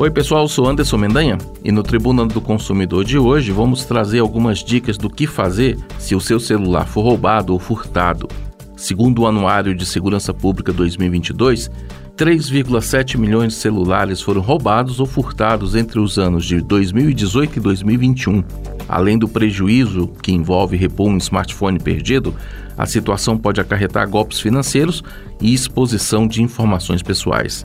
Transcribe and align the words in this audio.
Oi, 0.00 0.12
pessoal, 0.12 0.46
sou 0.46 0.68
Anderson 0.68 0.96
Mendanha 0.96 1.36
e 1.64 1.72
no 1.72 1.82
Tribuna 1.82 2.24
do 2.24 2.40
Consumidor 2.40 3.04
de 3.04 3.18
hoje 3.18 3.50
vamos 3.50 3.84
trazer 3.84 4.20
algumas 4.20 4.60
dicas 4.60 4.96
do 4.96 5.10
que 5.10 5.26
fazer 5.26 5.76
se 5.98 6.14
o 6.14 6.20
seu 6.20 6.38
celular 6.38 6.86
for 6.86 7.02
roubado 7.02 7.52
ou 7.52 7.58
furtado. 7.58 8.28
Segundo 8.76 9.22
o 9.22 9.26
Anuário 9.26 9.74
de 9.74 9.84
Segurança 9.84 10.32
Pública 10.32 10.72
2022, 10.72 11.68
3,7 12.16 13.18
milhões 13.18 13.54
de 13.54 13.58
celulares 13.58 14.22
foram 14.22 14.40
roubados 14.40 15.00
ou 15.00 15.06
furtados 15.06 15.74
entre 15.74 15.98
os 15.98 16.16
anos 16.16 16.44
de 16.44 16.60
2018 16.60 17.56
e 17.56 17.60
2021. 17.60 18.44
Além 18.88 19.18
do 19.18 19.26
prejuízo 19.26 20.06
que 20.22 20.30
envolve 20.30 20.76
repor 20.76 21.08
um 21.08 21.16
smartphone 21.16 21.80
perdido, 21.80 22.32
a 22.76 22.86
situação 22.86 23.36
pode 23.36 23.60
acarretar 23.60 24.08
golpes 24.08 24.38
financeiros 24.38 25.02
e 25.40 25.52
exposição 25.52 26.28
de 26.28 26.40
informações 26.40 27.02
pessoais. 27.02 27.64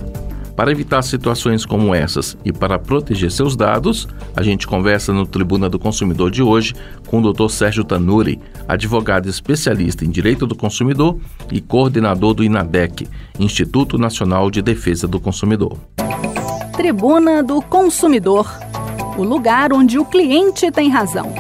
Para 0.56 0.72
evitar 0.72 1.02
situações 1.02 1.66
como 1.66 1.96
essas 1.96 2.38
e 2.46 2.54
para 2.54 2.78
proteger 2.78 3.32
seus 3.32 3.56
dados, 3.56 4.08
a 4.36 4.44
gente 4.44 4.68
conversa 4.68 5.12
no 5.12 5.26
Tribuna 5.26 5.70
do 5.70 5.80
Consumidor 5.80 6.30
de 6.30 6.44
hoje 6.44 6.74
com 7.08 7.22
o 7.22 7.34
Dr. 7.34 7.50
Sérgio 7.50 7.84
Tanuri, 7.84 8.40
advogado 8.68 9.28
especialista 9.28 10.06
em 10.06 10.12
Direito 10.12 10.46
do 10.46 10.56
Consumidor 10.56 11.18
e 11.52 11.60
coordenador 11.60 12.34
do 12.34 12.44
INADEC, 12.44 13.08
Instituto 13.40 13.98
Nacional 13.98 14.52
de 14.52 14.62
Defesa 14.62 15.08
do 15.08 15.20
Consumidor. 15.20 15.78
Tribuna 16.76 17.42
do 17.42 17.62
Consumidor 17.62 18.48
o 19.18 19.24
lugar 19.24 19.72
onde 19.72 20.00
o 20.00 20.06
cliente 20.06 20.72
tem 20.72 20.90
razão. 20.90 21.34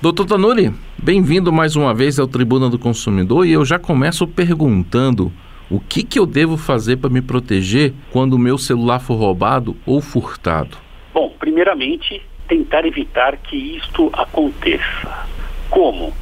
Doutor 0.00 0.26
Tanuri, 0.26 0.74
bem-vindo 1.00 1.52
mais 1.52 1.76
uma 1.76 1.94
vez 1.94 2.18
ao 2.18 2.26
Tribuna 2.26 2.68
do 2.68 2.78
Consumidor 2.78 3.46
e 3.46 3.52
eu 3.52 3.64
já 3.64 3.78
começo 3.78 4.26
perguntando 4.26 5.32
o 5.70 5.80
que, 5.80 6.02
que 6.02 6.18
eu 6.18 6.26
devo 6.26 6.56
fazer 6.56 6.96
para 6.96 7.10
me 7.10 7.22
proteger 7.22 7.92
quando 8.12 8.34
o 8.34 8.38
meu 8.38 8.58
celular 8.58 9.00
for 9.00 9.14
roubado 9.14 9.76
ou 9.86 10.00
furtado? 10.00 10.76
Bom, 11.12 11.34
primeiramente, 11.38 12.22
tentar 12.46 12.84
evitar 12.84 13.36
que 13.36 13.56
isto 13.56 14.10
aconteça. 14.12 15.26
Como? 15.70 16.12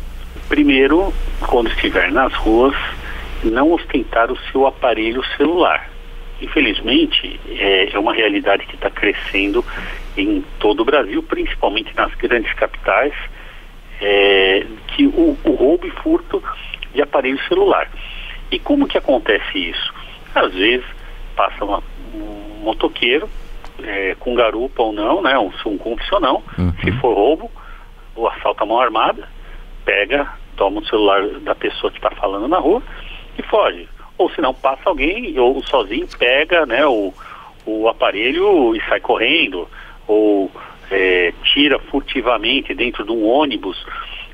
Primeiro, 0.49 1.13
quando 1.41 1.69
estiver 1.69 2.13
nas 2.13 2.33
ruas, 2.35 2.75
não 3.43 3.73
ostentar 3.73 4.31
o 4.31 4.39
seu 4.51 4.67
aparelho 4.67 5.23
celular. 5.37 5.91
Infelizmente, 6.41 7.39
é, 7.49 7.91
é 7.93 7.99
uma 7.99 8.13
realidade 8.13 8.67
que 8.67 8.75
está 8.75 8.91
crescendo 8.91 9.65
em 10.17 10.45
todo 10.59 10.81
o 10.81 10.85
Brasil, 10.85 11.23
principalmente 11.23 11.95
nas 11.97 12.15
grandes 12.15 12.53
capitais, 12.55 13.13
é, 14.01 14.67
que 14.89 15.07
o, 15.07 15.37
o 15.45 15.51
roubo 15.53 15.87
e 15.87 15.91
furto 15.91 16.43
de 16.95 17.01
aparelho 17.01 17.41
celular. 17.49 17.89
E 18.53 18.59
como 18.59 18.87
que 18.87 18.99
acontece 18.99 19.59
isso? 19.59 19.95
Às 20.35 20.53
vezes 20.53 20.85
passa 21.35 21.65
uma, 21.65 21.83
um 22.15 22.63
motoqueiro, 22.63 23.29
é, 23.83 24.15
com 24.21 24.35
garupa 24.35 24.83
ou 24.83 24.93
não, 24.93 25.23
né, 25.23 25.39
um, 25.39 25.51
um 25.67 25.79
confissional, 25.79 26.43
uhum. 26.59 26.73
se 26.85 26.93
for 27.01 27.15
roubo, 27.15 27.51
o 28.15 28.29
assalto 28.29 28.63
à 28.63 28.67
mão 28.67 28.79
armada, 28.79 29.27
pega, 29.87 30.29
toma 30.55 30.81
o 30.81 30.85
celular 30.85 31.27
da 31.41 31.55
pessoa 31.55 31.91
que 31.91 31.97
está 31.97 32.11
falando 32.11 32.47
na 32.47 32.59
rua 32.59 32.83
e 33.39 33.43
foge. 33.43 33.89
Ou 34.19 34.31
se 34.31 34.43
não, 34.43 34.53
passa 34.53 34.83
alguém, 34.85 35.37
ou 35.39 35.63
sozinho 35.65 36.07
pega 36.19 36.67
né, 36.67 36.87
o, 36.87 37.13
o 37.65 37.89
aparelho 37.89 38.77
e 38.77 38.81
sai 38.83 39.01
correndo, 39.01 39.67
ou 40.07 40.51
é, 40.91 41.33
tira 41.43 41.79
furtivamente 41.79 42.75
dentro 42.75 43.03
de 43.03 43.11
um 43.11 43.27
ônibus 43.27 43.83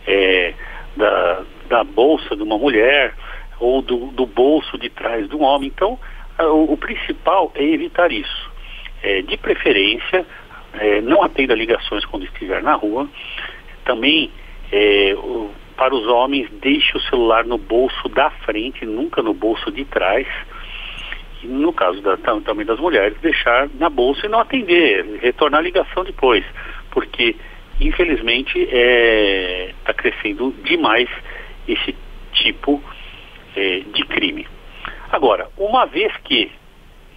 é, 0.05 0.55
da, 0.97 1.43
da 1.69 1.85
bolsa 1.85 2.35
de 2.35 2.43
uma 2.43 2.59
mulher 2.59 3.15
ou 3.61 3.83
do, 3.83 4.07
do 4.09 4.27
bolso 4.27 4.79
de 4.79 4.89
trás 4.89 5.31
um 5.33 5.43
homem. 5.43 5.69
Então, 5.75 5.99
o, 6.39 6.73
o 6.73 6.77
principal 6.77 7.53
é 7.55 7.65
evitar 7.65 8.13
isso. 8.13 8.51
É, 9.03 9.23
de 9.23 9.37
preferência, 9.37 10.27
é, 10.75 11.01
não 11.01 11.23
atenda 11.23 11.55
ligações 11.55 12.05
quando 12.05 12.25
estiver 12.25 12.63
na 12.63 12.75
rua. 12.75 13.09
Também, 13.85 14.31
é, 14.73 15.15
o, 15.17 15.51
para 15.77 15.95
os 15.95 16.07
homens, 16.07 16.49
deixe 16.61 16.97
o 16.97 17.01
celular 17.03 17.45
no 17.45 17.59
bolso 17.59 18.09
da 18.09 18.31
frente, 18.31 18.85
nunca 18.85 19.23
no 19.23 19.35
bolso 19.35 19.71
de 19.71 19.85
trás. 19.85 20.27
E 21.43 21.47
no 21.47 21.73
caso 21.73 22.01
da, 22.01 22.17
também 22.17 22.67
das 22.67 22.81
mulheres, 22.81 23.17
deixar 23.21 23.69
na 23.79 23.89
bolsa 23.89 24.27
e 24.27 24.29
não 24.29 24.41
atender, 24.41 25.21
retornar 25.21 25.61
a 25.61 25.63
ligação 25.63 26.03
depois. 26.05 26.45
Porque, 26.91 27.37
infelizmente, 27.81 28.59
está 28.59 29.93
é, 29.93 29.95
crescendo 29.95 30.53
demais 30.65 31.09
esse 31.69 31.95
tipo 32.33 32.83
de 32.83 32.98
é, 33.59 33.81
de 33.81 34.05
crime. 34.05 34.47
Agora, 35.11 35.49
uma 35.57 35.85
vez 35.85 36.17
que, 36.19 36.51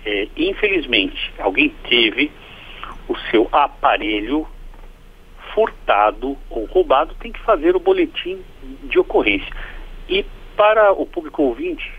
é, 0.03 0.27
infelizmente, 0.35 1.31
alguém 1.37 1.69
teve 1.87 2.31
o 3.07 3.15
seu 3.29 3.47
aparelho 3.51 4.47
furtado 5.53 6.37
ou 6.49 6.65
roubado, 6.65 7.13
tem 7.19 7.31
que 7.31 7.39
fazer 7.41 7.75
o 7.75 7.79
boletim 7.79 8.39
de 8.83 8.97
ocorrência. 8.97 9.53
E 10.09 10.25
para 10.55 10.93
o 10.93 11.05
público 11.05 11.43
ouvinte, 11.43 11.91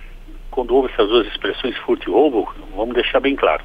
quando 0.51 0.75
houve 0.75 0.93
essas 0.93 1.09
duas 1.09 1.27
expressões 1.29 1.77
furto 1.79 2.11
e 2.11 2.13
roubo, 2.13 2.53
vamos 2.75 2.95
deixar 2.95 3.21
bem 3.21 3.37
claro. 3.37 3.63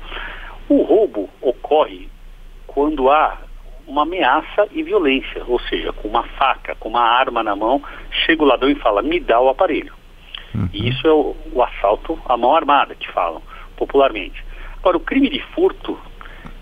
O 0.69 0.83
roubo 0.83 1.29
ocorre 1.41 2.07
quando 2.67 3.09
há 3.09 3.37
uma 3.87 4.03
ameaça 4.03 4.67
e 4.71 4.83
violência, 4.83 5.43
ou 5.47 5.59
seja, 5.61 5.93
com 5.93 6.09
uma 6.09 6.23
faca, 6.23 6.75
com 6.75 6.89
uma 6.89 7.01
arma 7.01 7.41
na 7.41 7.55
mão, 7.55 7.81
chega 8.11 8.43
o 8.43 8.45
ladrão 8.45 8.69
e 8.69 8.75
fala: 8.75 9.01
me 9.01 9.19
dá 9.19 9.39
o 9.39 9.47
aparelho. 9.47 9.97
Uhum. 10.57 10.69
E 10.73 10.90
isso 10.90 11.07
é 11.07 11.12
o, 11.12 11.35
o, 11.53 11.62
assalto 11.62 12.19
à 12.25 12.35
mão 12.35 12.56
armada, 12.56 12.95
que 12.95 13.07
falam 13.12 13.41
popularmente. 13.75 14.44
Agora, 14.79 14.97
o 14.97 15.00
crime 15.00 15.29
de 15.29 15.40
furto, 15.53 15.97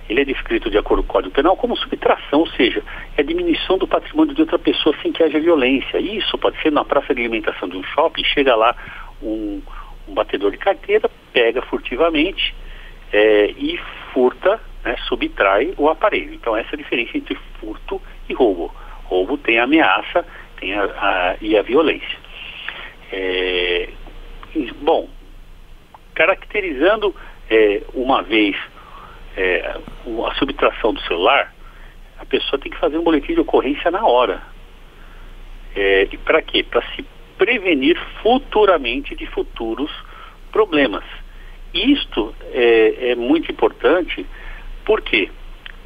ele 0.09 0.22
é 0.22 0.25
descrito 0.25 0.69
de 0.69 0.78
acordo 0.78 1.01
com 1.03 1.09
o 1.09 1.13
Código 1.13 1.33
Penal 1.33 1.56
como 1.56 1.78
subtração, 1.78 2.41
ou 2.41 2.47
seja, 2.47 2.84
é 3.16 3.23
diminuição 3.23 3.78
do 3.78 3.88
patrimônio 3.88 4.35
de 4.35 4.41
outra 4.41 4.59
pessoa 4.59 4.94
sem 5.01 5.13
que 5.13 5.23
haja 5.23 5.39
violência. 5.39 5.97
Isso 5.97 6.38
pode 6.38 6.61
ser 6.61 6.72
na 6.72 6.84
praça 6.84 7.16
de 7.16 7.22
alimentação 7.22 7.69
de 7.69 7.78
um 7.78 7.84
shopping, 7.84 8.23
chega 8.25 8.53
lá 8.55 8.75
um, 9.23 9.61
um 10.07 10.13
batedor 10.13 10.51
de 10.51 10.57
carteira, 10.57 11.09
pega 11.31 11.61
furtivamente 11.61 12.53
é, 13.13 13.51
e 13.51 13.79
furta, 14.13 14.59
né, 14.84 14.95
subtrai 15.07 15.73
o 15.78 15.88
aparelho. 15.88 16.34
Então 16.34 16.55
essa 16.55 16.72
é 16.72 16.75
a 16.75 16.78
diferença 16.78 17.17
entre 17.17 17.38
furto 17.59 18.01
e 18.28 18.34
roubo. 18.34 18.73
Roubo 19.05 19.38
tem 19.38 19.59
a 19.59 19.63
ameaça 19.63 20.25
tem 20.59 20.73
a, 20.73 20.84
a, 20.84 21.35
e 21.41 21.57
a 21.57 21.61
violência. 21.61 22.24
É, 23.17 23.87
bom, 24.81 25.07
caracterizando 26.13 27.15
é, 27.49 27.81
uma 27.93 28.21
vez 28.21 28.57
é, 29.37 29.77
a 30.27 30.35
subtração 30.35 30.93
do 30.93 30.99
celular, 31.01 31.53
a 32.19 32.25
pessoa 32.25 32.59
tem 32.59 32.69
que 32.69 32.77
fazer 32.77 32.97
um 32.97 33.03
boletim 33.03 33.33
de 33.33 33.39
ocorrência 33.39 33.89
na 33.89 34.05
hora. 34.05 34.41
É, 35.73 36.09
e 36.11 36.17
para 36.17 36.41
quê? 36.41 36.61
Para 36.61 36.81
se 36.93 37.05
prevenir 37.37 37.97
futuramente 38.21 39.15
de 39.15 39.25
futuros 39.27 39.91
problemas. 40.51 41.05
Isto 41.73 42.35
é, 42.51 43.11
é 43.11 43.15
muito 43.15 43.49
importante 43.49 44.25
porque, 44.83 45.31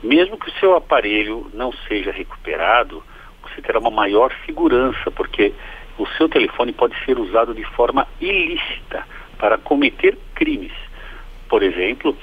mesmo 0.03 0.38
que 0.38 0.50
o 0.50 0.59
seu 0.59 0.75
aparelho 0.75 1.50
não 1.53 1.72
seja 1.88 2.12
recuperado, 2.12 3.03
você 3.44 3.62
terá 3.62 3.79
uma 3.79 3.91
maior 3.91 4.31
segurança, 4.45 5.12
porque 5.12 5.53
o 6.00 6.08
seu 6.18 6.30
telefone 6.30 6.72
pode 6.72 6.96
ser 7.06 7.20
usado 7.20 7.54
de 7.54 7.64
forma 7.76 8.08
ilícita 8.22 9.04
para 9.38 9.58
cometer 9.58 10.18
crimes. 10.34 10.72
Por 11.50 11.62
exemplo, 11.62 12.18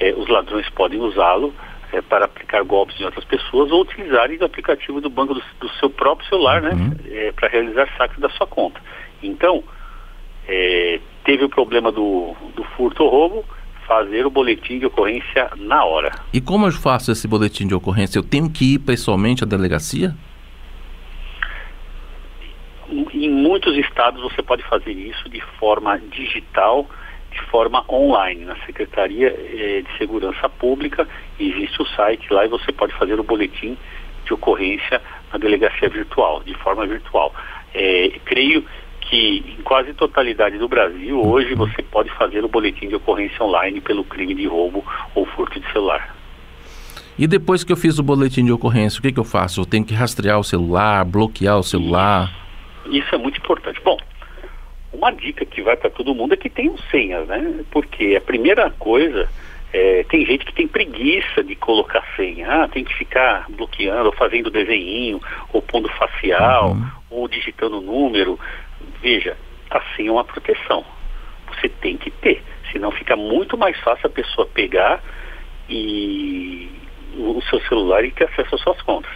eh, 0.00 0.14
os 0.16 0.28
ladrões 0.28 0.68
podem 0.70 0.98
usá-lo 0.98 1.54
eh, 1.92 2.00
para 2.00 2.24
aplicar 2.24 2.62
golpes 2.64 2.98
em 2.98 3.04
outras 3.04 3.24
pessoas 3.24 3.70
ou 3.70 3.82
utilizarem 3.82 4.38
o 4.38 4.44
aplicativo 4.44 5.00
do 5.00 5.10
banco 5.10 5.34
do, 5.34 5.42
do 5.60 5.68
seu 5.78 5.90
próprio 5.90 6.28
celular, 6.28 6.62
né, 6.62 6.70
uhum. 6.70 6.96
eh, 7.06 7.32
para 7.32 7.48
realizar 7.48 7.88
saques 7.98 8.18
da 8.18 8.30
sua 8.30 8.46
conta. 8.46 8.80
Então, 9.22 9.62
teve 11.24 11.44
o 11.44 11.48
problema 11.50 11.92
do, 11.92 12.34
do 12.56 12.64
furto 12.64 13.04
ou 13.04 13.10
roubo, 13.10 13.44
fazer 13.86 14.24
o 14.24 14.30
boletim 14.30 14.78
de 14.78 14.86
ocorrência 14.86 15.50
na 15.56 15.84
hora. 15.84 16.10
E 16.32 16.40
como 16.40 16.66
eu 16.66 16.72
faço 16.72 17.12
esse 17.12 17.28
boletim 17.28 17.66
de 17.66 17.74
ocorrência? 17.74 18.18
Eu 18.18 18.22
tenho 18.22 18.48
que 18.48 18.74
ir 18.74 18.78
pessoalmente 18.78 19.44
à 19.44 19.46
delegacia? 19.46 20.14
em 22.90 23.30
muitos 23.30 23.76
estados 23.98 24.22
você 24.22 24.40
pode 24.42 24.62
fazer 24.62 24.92
isso 24.92 25.28
de 25.28 25.40
forma 25.58 25.98
digital, 25.98 26.88
de 27.32 27.40
forma 27.50 27.84
online. 27.88 28.44
Na 28.44 28.54
Secretaria 28.64 29.26
eh, 29.28 29.82
de 29.82 29.98
Segurança 29.98 30.48
Pública 30.48 31.06
existe 31.38 31.82
o 31.82 31.86
site 31.86 32.32
lá 32.32 32.44
e 32.44 32.48
você 32.48 32.70
pode 32.70 32.94
fazer 32.94 33.18
o 33.18 33.24
boletim 33.24 33.76
de 34.24 34.32
ocorrência 34.32 35.02
na 35.32 35.38
delegacia 35.38 35.88
virtual, 35.88 36.44
de 36.44 36.54
forma 36.54 36.86
virtual. 36.86 37.34
É, 37.74 38.12
creio 38.24 38.64
que 39.00 39.56
em 39.58 39.62
quase 39.62 39.92
totalidade 39.94 40.58
do 40.58 40.68
Brasil, 40.68 41.20
hoje 41.20 41.54
você 41.54 41.82
pode 41.82 42.10
fazer 42.10 42.44
o 42.44 42.48
boletim 42.48 42.88
de 42.88 42.94
ocorrência 42.94 43.42
online 43.42 43.80
pelo 43.80 44.04
crime 44.04 44.34
de 44.34 44.46
roubo 44.46 44.84
ou 45.14 45.26
furto 45.26 45.58
de 45.58 45.72
celular. 45.72 46.14
E 47.18 47.26
depois 47.26 47.64
que 47.64 47.72
eu 47.72 47.76
fiz 47.76 47.98
o 47.98 48.02
boletim 48.02 48.44
de 48.44 48.52
ocorrência, 48.52 49.00
o 49.00 49.02
que, 49.02 49.10
que 49.10 49.18
eu 49.18 49.24
faço? 49.24 49.62
Eu 49.62 49.66
tenho 49.66 49.84
que 49.84 49.92
rastrear 49.92 50.38
o 50.38 50.44
celular, 50.44 51.04
bloquear 51.04 51.58
o 51.58 51.64
celular? 51.64 52.47
Isso 52.90 53.14
é 53.14 53.18
muito 53.18 53.38
importante. 53.38 53.80
Bom, 53.82 53.96
uma 54.92 55.10
dica 55.10 55.44
que 55.44 55.62
vai 55.62 55.76
para 55.76 55.90
todo 55.90 56.14
mundo 56.14 56.34
é 56.34 56.36
que 56.36 56.50
tenham 56.50 56.76
senhas, 56.90 57.26
né? 57.28 57.64
Porque 57.70 58.16
a 58.16 58.20
primeira 58.20 58.70
coisa 58.70 59.28
É, 59.70 60.02
tem 60.04 60.24
gente 60.24 60.46
que 60.46 60.54
tem 60.54 60.66
preguiça 60.66 61.44
de 61.44 61.54
colocar 61.54 62.02
senha, 62.16 62.48
ah, 62.48 62.68
tem 62.68 62.82
que 62.82 62.94
ficar 62.94 63.44
bloqueando, 63.50 64.06
ou 64.06 64.14
fazendo 64.14 64.50
desenho, 64.50 65.20
ou 65.52 65.60
pondo 65.60 65.90
facial, 65.90 66.70
uhum. 66.70 66.90
ou 67.10 67.28
digitando 67.28 67.82
número. 67.82 68.40
Veja, 69.02 69.36
a 69.70 69.82
senha 69.94 70.08
é 70.08 70.12
uma 70.12 70.24
proteção. 70.24 70.82
Você 71.52 71.68
tem 71.68 71.98
que 71.98 72.10
ter, 72.10 72.42
senão 72.72 72.90
fica 72.92 73.14
muito 73.14 73.58
mais 73.58 73.78
fácil 73.80 74.06
a 74.06 74.10
pessoa 74.10 74.46
pegar 74.46 75.02
e 75.68 76.70
o 77.18 77.42
seu 77.50 77.60
celular 77.68 78.02
e 78.06 78.10
ter 78.10 78.24
acesso 78.24 78.54
às 78.54 78.62
suas 78.62 78.80
contas. 78.80 79.12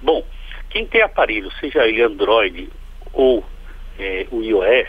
Bom, 0.00 0.24
quem 0.70 0.86
tem 0.86 1.02
aparelho, 1.02 1.50
seja 1.60 1.86
ele 1.86 2.02
Android 2.02 2.70
ou 3.12 3.44
é, 3.98 4.26
o 4.30 4.42
iOS, 4.42 4.88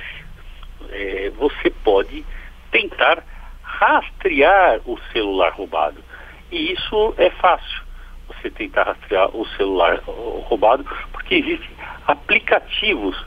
é, 0.92 1.32
você 1.32 1.70
pode 1.84 2.24
tentar 2.72 3.24
rastrear 3.62 4.80
o 4.86 4.98
celular 5.12 5.52
roubado. 5.54 6.04
E 6.52 6.74
isso 6.74 7.14
é 7.18 7.30
fácil, 7.32 7.82
você 8.28 8.50
tentar 8.52 8.84
rastrear 8.84 9.36
o 9.36 9.46
celular 9.58 10.00
roubado, 10.06 10.86
porque 11.12 11.36
existem 11.36 11.70
aplicativos 12.08 13.26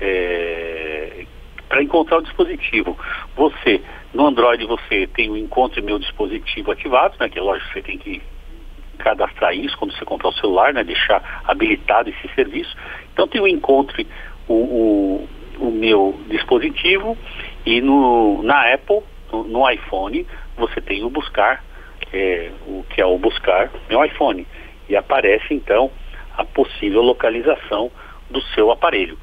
é, 0.00 1.24
para 1.68 1.82
encontrar 1.82 2.18
o 2.18 2.22
dispositivo. 2.22 2.98
Você, 3.36 3.80
no 4.12 4.26
Android, 4.26 4.66
você 4.66 5.06
tem 5.08 5.30
o 5.30 5.36
Encontre 5.36 5.80
Meu 5.80 5.98
Dispositivo 5.98 6.72
ativado, 6.72 7.16
né, 7.18 7.28
que 7.28 7.38
é 7.38 7.42
lógico 7.42 7.72
você 7.72 7.82
tem 7.82 7.98
que 7.98 8.22
cadastrar 9.06 9.54
isso 9.54 9.78
quando 9.78 9.96
você 9.96 10.04
comprar 10.04 10.30
o 10.30 10.34
celular, 10.34 10.74
né, 10.74 10.82
deixar 10.82 11.22
habilitado 11.44 12.10
esse 12.10 12.34
serviço. 12.34 12.76
Então 13.12 13.28
tem 13.28 13.40
o 13.40 13.46
Encontre 13.46 14.04
o, 14.48 14.54
o, 14.54 15.28
o 15.60 15.70
meu 15.70 16.18
dispositivo 16.28 17.16
e 17.64 17.80
no, 17.80 18.42
na 18.42 18.74
Apple, 18.74 19.02
no, 19.32 19.44
no 19.44 19.70
iPhone, 19.70 20.26
você 20.56 20.80
tem 20.80 21.04
o 21.04 21.10
buscar, 21.10 21.62
é, 22.12 22.50
o 22.66 22.84
que 22.90 23.00
é 23.00 23.06
o 23.06 23.16
buscar 23.16 23.70
meu 23.88 24.04
iPhone. 24.04 24.44
E 24.88 24.96
aparece 24.96 25.54
então 25.54 25.88
a 26.36 26.44
possível 26.44 27.00
localização 27.02 27.92
do 28.28 28.40
seu 28.54 28.72
aparelho. 28.72 29.16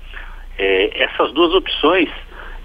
É, 0.58 1.04
essas 1.04 1.34
duas 1.34 1.54
opções, 1.54 2.10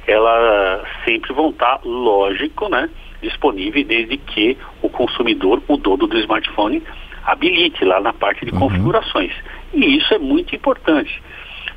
elas 0.06 0.86
sempre 1.04 1.32
vão 1.32 1.50
estar, 1.50 1.80
lógico, 1.84 2.68
né, 2.68 2.88
disponíveis 3.20 3.84
desde 3.86 4.16
que 4.18 4.56
o 4.80 4.88
consumidor, 4.88 5.60
o 5.66 5.76
dono 5.76 6.06
do 6.06 6.18
smartphone, 6.18 6.80
habilite 7.28 7.84
lá 7.84 8.00
na 8.00 8.12
parte 8.12 8.44
de 8.46 8.52
uhum. 8.52 8.60
configurações. 8.60 9.32
E 9.72 9.98
isso 9.98 10.14
é 10.14 10.18
muito 10.18 10.56
importante, 10.56 11.22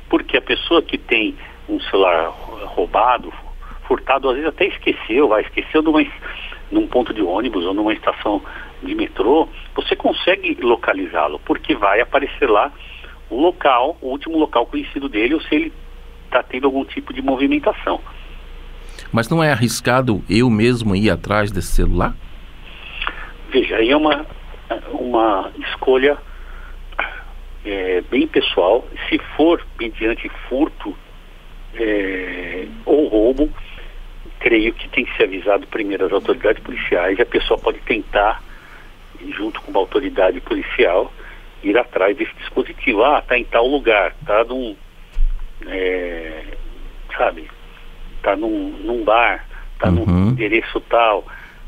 porque 0.08 0.36
a 0.36 0.42
pessoa 0.42 0.80
que 0.80 0.96
tem 0.96 1.34
um 1.68 1.78
celular 1.80 2.28
roubado, 2.64 3.32
furtado, 3.86 4.28
às 4.30 4.36
vezes 4.36 4.48
até 4.48 4.66
esqueceu, 4.66 5.28
vai, 5.28 5.42
esqueceu 5.42 5.82
numa, 5.82 6.02
num 6.70 6.86
ponto 6.86 7.12
de 7.12 7.20
ônibus 7.20 7.64
ou 7.66 7.74
numa 7.74 7.92
estação 7.92 8.40
de 8.82 8.94
metrô, 8.94 9.46
você 9.74 9.94
consegue 9.94 10.56
localizá-lo, 10.60 11.38
porque 11.44 11.74
vai 11.74 12.00
aparecer 12.00 12.48
lá 12.48 12.72
o 13.28 13.40
local, 13.40 13.96
o 14.00 14.08
último 14.08 14.38
local 14.38 14.66
conhecido 14.66 15.08
dele, 15.08 15.34
ou 15.34 15.40
se 15.42 15.54
ele 15.54 15.72
está 16.24 16.42
tendo 16.42 16.66
algum 16.66 16.84
tipo 16.84 17.12
de 17.12 17.20
movimentação. 17.20 18.00
Mas 19.12 19.28
não 19.28 19.44
é 19.44 19.52
arriscado 19.52 20.22
eu 20.28 20.48
mesmo 20.48 20.96
ir 20.96 21.10
atrás 21.10 21.52
desse 21.52 21.72
celular? 21.72 22.14
Veja, 23.50 23.76
aí 23.76 23.90
é 23.90 23.96
uma, 23.96 24.26
uma 24.90 25.50
escolha 25.58 26.16
é, 27.64 28.02
bem 28.10 28.26
pessoal. 28.26 28.86
Se 29.08 29.18
for 29.36 29.64
mediante 29.78 30.28
furto 30.48 30.96
é, 31.74 32.66
ou 32.84 33.08
roubo, 33.08 33.50
creio 34.40 34.72
que 34.74 34.88
tem 34.88 35.04
que 35.04 35.16
ser 35.16 35.24
avisado 35.24 35.66
primeiro 35.68 36.06
as 36.06 36.12
autoridades 36.12 36.62
policiais 36.62 37.18
e 37.18 37.22
a 37.22 37.26
pessoa 37.26 37.58
pode 37.58 37.78
tentar, 37.80 38.42
junto 39.36 39.60
com 39.60 39.70
uma 39.70 39.80
autoridade 39.80 40.40
policial, 40.40 41.12
ir 41.62 41.78
atrás 41.78 42.16
desse 42.16 42.34
dispositivo. 42.34 43.04
Ah, 43.04 43.20
está 43.20 43.38
em 43.38 43.44
tal 43.44 43.66
lugar, 43.66 44.14
está 44.20 44.44
num. 44.44 44.76
É, 45.66 46.42
sabe, 47.16 47.48
está 48.16 48.34
num, 48.34 48.70
num 48.82 49.04
bar, 49.04 49.46
está 49.74 49.88
uhum. 49.88 50.04
num 50.06 50.28
endereço 50.30 50.80
tal. 50.82 51.24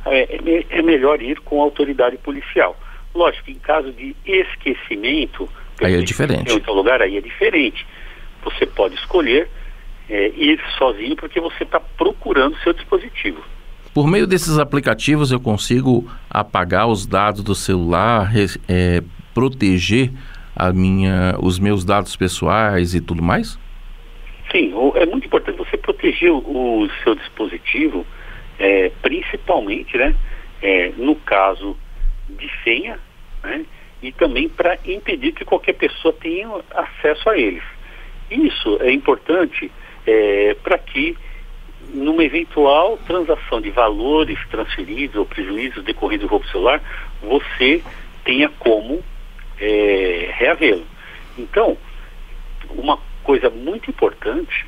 É, 0.07 0.23
é, 0.23 0.79
é, 0.79 0.83
melhor 0.83 1.23
ir 1.23 1.41
com 1.41 1.61
a 1.61 1.65
autoridade 1.65 2.19
policial. 2.19 2.77
Lógico, 3.15 3.51
em 3.51 3.55
caso 3.55 3.93
de 3.93 4.17
esquecimento, 4.27 5.49
aí 5.83 5.95
é 5.95 6.03
diferente. 6.03 6.51
Em 6.51 6.55
outro 6.55 6.73
lugar, 6.73 7.01
aí 7.01 7.17
é 7.17 7.21
diferente. 7.21 7.87
Você 8.43 8.67
pode 8.67 8.95
escolher 8.97 9.49
é, 10.09 10.29
ir 10.37 10.61
sozinho 10.77 11.17
porque 11.17 11.41
você 11.41 11.63
está 11.63 11.81
procurando 11.81 12.57
seu 12.59 12.73
dispositivo. 12.73 13.43
Por 13.95 14.09
meio 14.09 14.27
desses 14.27 14.59
aplicativos 14.59 15.31
eu 15.31 15.39
consigo 15.39 16.11
apagar 16.29 16.89
os 16.89 17.07
dados 17.07 17.45
do 17.45 17.55
celular, 17.55 18.33
é, 18.69 19.03
proteger 19.33 20.11
a 20.57 20.73
minha, 20.73 21.37
os 21.41 21.59
meus 21.59 21.85
dados 21.85 22.17
pessoais 22.17 22.95
e 22.95 23.01
tudo 23.01 23.23
mais? 23.23 23.59
Sim, 24.51 24.73
é 24.95 25.07
muito 25.07 25.27
importante 25.27 25.57
você 25.57 25.77
proteger 25.77 26.31
o, 26.31 26.39
o 26.83 26.91
seu 27.03 27.15
dispositivo, 27.15 28.07
é, 28.59 28.91
principalmente, 29.03 29.97
né, 29.97 30.15
é, 30.63 30.93
no 30.97 31.17
caso 31.17 31.77
de 32.29 32.51
senha, 32.63 32.99
né, 33.45 33.65
e 34.03 34.11
também 34.13 34.49
para 34.49 34.79
impedir 34.85 35.33
que 35.33 35.45
qualquer 35.45 35.75
pessoa 35.75 36.13
tenha 36.13 36.49
acesso 36.73 37.29
a 37.31 37.39
eles. 37.39 37.63
Isso 38.31 38.79
é 38.81 38.91
importante 38.91 39.71
é, 40.07 40.57
para 40.63 40.79
que, 40.79 41.17
numa 41.93 42.25
eventual 42.25 42.99
transação 43.07 43.61
de 43.61 43.71
valores 43.71 44.39
transferidos 44.51 45.17
ou 45.17 45.27
prejuízos 45.27 45.85
decorridos 45.85 46.27
do 46.27 46.31
roubo 46.31 46.47
celular, 46.49 46.83
você 47.23 47.83
tenha 48.25 48.49
como 48.59 49.03
é, 49.61 50.31
reavê-lo. 50.37 50.87
Então, 51.39 51.77
uma 52.71 52.99
coisa 53.23 53.51
muito 53.51 53.91
importante 53.91 54.67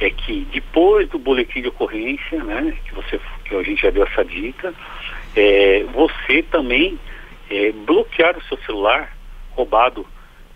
é 0.00 0.10
que 0.10 0.46
depois 0.52 1.08
do 1.08 1.18
boletim 1.18 1.62
de 1.62 1.68
ocorrência, 1.68 2.42
né, 2.42 2.76
que 2.84 2.94
você 2.94 3.20
que 3.44 3.54
a 3.54 3.62
gente 3.62 3.82
já 3.82 3.90
deu 3.90 4.04
essa 4.04 4.24
dica, 4.24 4.74
é, 5.36 5.84
você 5.92 6.42
também 6.42 6.98
é, 7.56 7.72
bloquear 7.72 8.36
o 8.36 8.42
seu 8.44 8.58
celular 8.58 9.14
roubado 9.50 10.06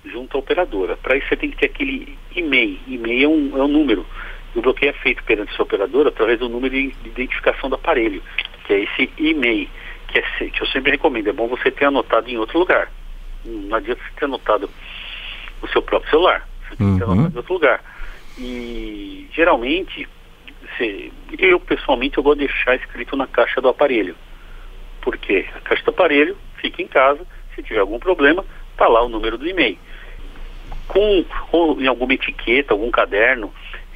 junto 0.05 0.37
à 0.37 0.41
operadora. 0.41 0.97
Para 0.97 1.17
isso 1.17 1.29
você 1.29 1.37
tem 1.37 1.51
que 1.51 1.57
ter 1.57 1.67
aquele 1.67 2.19
e-mail. 2.35 2.79
E-mail 2.87 3.25
é 3.25 3.29
um, 3.29 3.59
é 3.59 3.65
um 3.65 3.69
número. 3.69 4.07
O 4.55 4.61
bloqueio 4.61 4.91
é 4.91 4.93
feito 4.95 5.23
perante 5.25 5.55
sua 5.55 5.65
operadora 5.65 6.09
através 6.09 6.39
do 6.39 6.49
número 6.49 6.75
de, 6.75 6.89
de 6.89 7.09
identificação 7.09 7.69
do 7.69 7.77
aparelho, 7.77 8.23
que 8.65 8.73
é 8.73 8.81
esse 8.81 9.11
e-mail, 9.19 9.69
que, 10.09 10.19
é, 10.19 10.23
que 10.51 10.63
eu 10.63 10.67
sempre 10.69 10.93
recomendo. 10.93 11.29
É 11.29 11.33
bom 11.33 11.47
você 11.47 11.71
ter 11.71 11.85
anotado 11.85 12.29
em 12.29 12.39
outro 12.39 12.59
lugar. 12.59 12.91
Não 13.45 13.77
adianta 13.77 14.03
você 14.03 14.19
ter 14.19 14.25
anotado 14.25 14.71
no 15.63 15.69
seu 15.69 15.83
próprio 15.83 16.11
celular. 16.11 16.49
Você 16.69 16.77
tem 16.77 16.93
que 16.93 16.99
ter 16.99 17.05
anotado 17.05 17.35
em 17.35 17.37
outro 17.37 17.55
lugar. 17.55 17.83
E 18.39 19.29
geralmente, 19.33 20.09
você, 20.63 21.13
eu 21.39 21.61
pessoalmente 21.61 22.19
eu 22.19 22.35
de 22.35 22.47
deixar 22.47 22.77
escrito 22.77 23.17
na 23.17 23.27
caixa 23.27 23.61
do 23.61 23.69
aparelho. 23.69 24.17
Porque 25.03 25.47
a 25.55 25.61
caixa 25.61 25.85
do 25.85 25.91
aparelho 25.91 26.37
fica 26.61 26.83
em 26.83 26.87
casa, 26.87 27.21
se 27.55 27.63
tiver 27.63 27.81
algum 27.81 27.99
problema, 27.99 28.45
está 28.73 28.87
lá 28.87 29.05
o 29.05 29.09
número 29.09 29.37
do 29.37 29.49
e-mail. 29.49 29.79
Com, 30.87 31.25
ou 31.53 31.81
em 31.81 31.87
alguma 31.87 32.15
etiqueta, 32.15 32.73
algum 32.73 32.91
caderno 32.91 33.53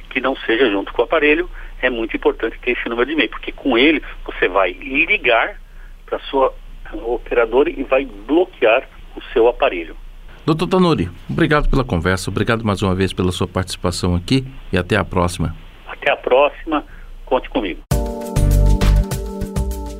que 0.09 0.21
não 0.21 0.35
seja 0.35 0.69
junto 0.69 0.93
com 0.93 1.01
o 1.01 1.05
aparelho, 1.05 1.49
é 1.81 1.89
muito 1.89 2.15
importante 2.15 2.57
ter 2.59 2.71
esse 2.71 2.87
número 2.87 3.07
de 3.07 3.13
e-mail, 3.13 3.29
porque 3.29 3.51
com 3.51 3.77
ele 3.77 4.01
você 4.25 4.47
vai 4.47 4.71
ligar 4.71 5.59
para 6.05 6.17
a 6.17 6.21
sua 6.21 6.53
operadora 6.93 7.69
e 7.69 7.83
vai 7.83 8.05
bloquear 8.05 8.87
o 9.15 9.21
seu 9.33 9.47
aparelho. 9.47 9.95
Doutor 10.45 10.67
Tanuri, 10.67 11.09
obrigado 11.29 11.69
pela 11.69 11.83
conversa, 11.83 12.29
obrigado 12.29 12.65
mais 12.65 12.81
uma 12.81 12.93
vez 12.93 13.13
pela 13.13 13.31
sua 13.31 13.47
participação 13.47 14.13
aqui 14.13 14.45
e 14.71 14.77
até 14.77 14.97
a 14.97 15.03
próxima. 15.03 15.55
Até 15.87 16.11
a 16.11 16.17
próxima, 16.17 16.85
conte 17.25 17.49
comigo. 17.49 17.81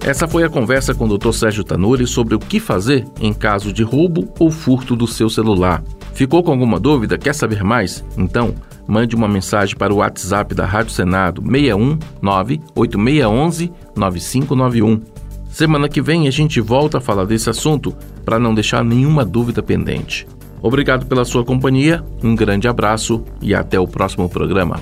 Essa 0.06 0.28
foi 0.28 0.44
a 0.44 0.50
conversa 0.50 0.94
com 0.94 1.06
o 1.06 1.18
Dr. 1.18 1.32
Sérgio 1.32 1.64
Tanuri 1.64 2.06
sobre 2.06 2.36
o 2.36 2.40
que 2.40 2.60
fazer 2.60 3.06
em 3.22 3.34
caso 3.34 3.72
de 3.72 3.84
roubo 3.84 4.28
ou 4.38 4.52
furto 4.52 4.98
do 4.98 5.08
seu 5.08 5.30
celular. 5.30 5.82
Ficou 6.14 6.44
com 6.44 6.52
alguma 6.52 6.78
dúvida? 6.78 7.18
Quer 7.18 7.34
saber 7.34 7.64
mais? 7.64 8.04
Então, 8.18 8.54
mande 8.86 9.16
uma 9.16 9.30
mensagem 9.30 9.78
para 9.78 9.94
o 9.94 9.98
WhatsApp 9.98 10.54
da 10.54 10.66
Rádio 10.66 10.92
Senado 10.92 11.42
61 11.42 11.98
98611 12.22 13.72
9591. 13.96 15.02
Semana 15.50 15.88
que 15.88 16.02
vem 16.02 16.28
a 16.28 16.32
gente 16.32 16.60
volta 16.60 16.98
a 16.98 17.02
falar 17.02 17.24
desse 17.24 17.50
assunto 17.50 17.96
para 18.26 18.38
não 18.38 18.54
deixar 18.54 18.84
nenhuma 18.84 19.24
dúvida 19.24 19.64
pendente. 19.64 20.28
Obrigado 20.62 21.06
pela 21.06 21.24
sua 21.24 21.46
companhia, 21.46 22.04
um 22.22 22.36
grande 22.36 22.68
abraço 22.68 23.24
e 23.42 23.56
até 23.56 23.80
o 23.80 23.88
próximo 23.88 24.28
programa. 24.28 24.82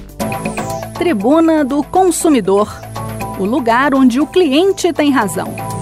Tribuna 0.97 1.63
do 1.63 1.83
Consumidor 1.83 2.90
o 3.41 3.45
lugar 3.45 3.95
onde 3.95 4.19
o 4.19 4.27
cliente 4.27 4.93
tem 4.93 5.09
razão. 5.09 5.80